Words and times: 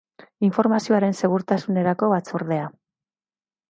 Informazioaren 0.47 1.15
Segurtasunerako 1.21 2.13
Batzordea 2.17 2.69